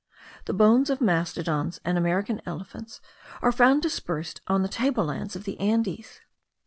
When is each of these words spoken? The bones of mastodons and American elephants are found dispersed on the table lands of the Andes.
The 0.45 0.53
bones 0.55 0.89
of 0.89 0.99
mastodons 0.99 1.79
and 1.85 1.95
American 1.95 2.41
elephants 2.47 3.01
are 3.43 3.51
found 3.51 3.83
dispersed 3.83 4.41
on 4.47 4.63
the 4.63 4.67
table 4.67 5.05
lands 5.05 5.35
of 5.35 5.43
the 5.43 5.59
Andes. 5.59 6.21